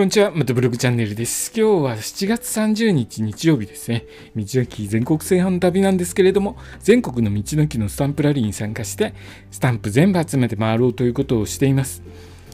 [0.00, 1.52] こんにちは、またブログチャンネルです。
[1.54, 4.06] 今日は7月30日日曜日ですね。
[4.34, 9.12] 道の駅全国制覇の旅なんですけれども、全国の道の駅のスタンプラリーに参加して、
[9.50, 12.02] スタンプ全部集めて回ろうということをしています。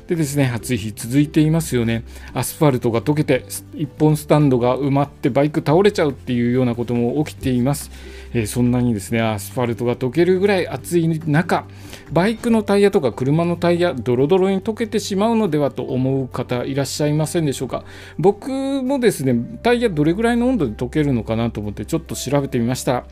[0.08, 2.04] でですね、暑い日続いていますよね。
[2.32, 3.44] アスファルトが溶けて、
[3.74, 7.90] 1本スタンドが埋まってバイク倒れちゃうっていうようなことも起きています。
[8.32, 11.64] えー、そんなにですね、アスファルトが溶けるぐらい暑い中、
[12.12, 17.82] バイクのタイヤとか車のタイヤ、ドロドロに溶けてしまうのではと思う方いらっしゃいませんでしょうか。
[18.16, 18.50] 僕
[18.84, 23.06] もですね、タイヤどれぐらいの温度で溶けるのかなと思ってちょっと調べてみました。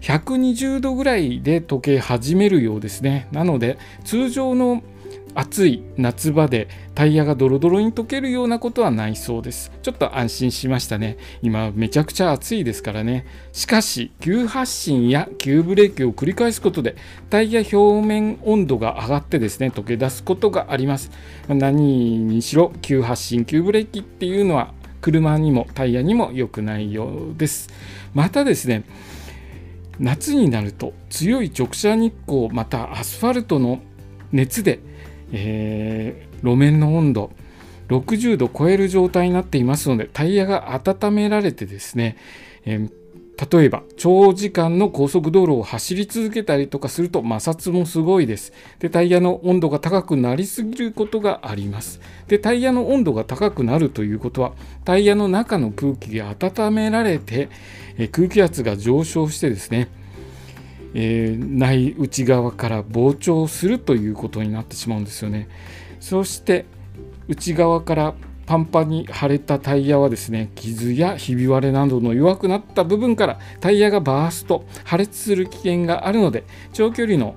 [0.00, 3.28] 120度ぐらいで溶け始めるようですね。
[3.32, 4.82] なので、通常の
[5.34, 9.72] 暑い夏場でタイヤがドロドロに溶けるようなことはないそうです。
[9.82, 11.16] ちょっと安心しましたね。
[11.42, 13.26] 今めちゃくちゃ暑いですからね。
[13.52, 16.96] しかし、急発進や急ブレーキを繰り返すことで
[17.30, 21.10] タイヤ表面温度が上がってですね、溶け出すことがあります。
[21.48, 27.68] 何にしろ急発進、急ブレーキっていうのは車にもタイヤにも良くないようです。
[28.14, 28.84] またですね、
[29.98, 33.80] 夏になると強い直射日光またアスファルトの
[34.32, 34.80] 熱で
[35.32, 37.30] えー、路面の温度
[37.88, 42.16] 60度超える状態になっていますのでタイヤが温められてですね、
[42.64, 48.52] えー、例えば長時間の高速道路を走り続けたりとかすると摩擦もすごいです。
[48.78, 52.00] でタイヤの温度が高くなりすぎることがあります。
[52.28, 54.52] でタイヤの温度が高くなるということは
[54.84, 57.48] タイヤの中の空気が温められて、
[57.98, 59.88] え、空気圧が上昇してですね
[60.94, 65.48] えー、内内側から膨張するということになってしまうんですよね。
[66.00, 66.64] そして
[67.28, 68.14] 内側から
[68.46, 77.34] パンパンに腫れたタイヤはですね傷やひび割れなどの弱くなった部分からタイヤがバースト破裂する危険があるので長距離の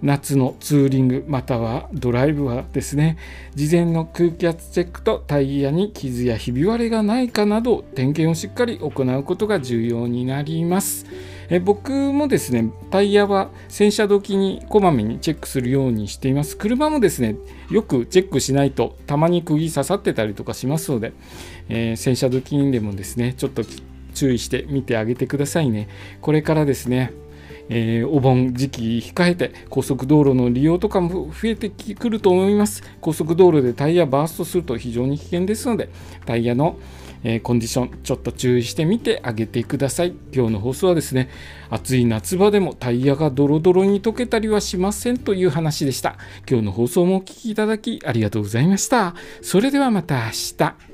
[0.00, 3.18] 夏のツーリングまたはドライブはですね
[3.54, 11.04] 事前の空気圧チェックとタイヤに傷やひび割れがないかなど点検をしっかり行うことが重要になります
[11.50, 16.56] え僕もですねタイヤは洗車時にこまめにチェックするようにしています。
[16.56, 17.36] 車もですね
[17.70, 21.12] よくチェックしないとたまに釘刺さってたりとかしますので、
[21.68, 23.62] えー、洗車時にでもですねちょっと
[24.14, 25.88] 注意して見てあげてくださいね。
[26.20, 27.12] これからですね
[27.68, 32.82] えー、お盆時期控えて高速道路の利用とかも増えてくると思います。
[33.00, 35.90] 高速道路でタイヤバーストすると非常に危険ですので
[36.26, 36.76] タイヤの
[37.24, 40.14] えコンディションちょっと注意してみてあげてください。
[40.32, 41.28] 今日の放送はですね
[41.70, 46.16] 暑い夏場でもタイヤがドロドロに溶けたりはしませんという話でした。
[46.48, 49.14] 今日の放送もお聴きいただきありがとうございました。
[49.42, 50.87] それではまた明日。